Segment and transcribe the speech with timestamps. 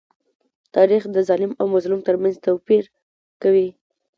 [0.75, 2.83] تاریخ د ظالم او مظلوم تر منځ توپير
[3.41, 3.67] کوي.